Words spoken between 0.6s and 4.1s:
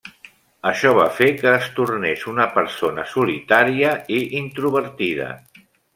Això va fer que es tornés una persona solitària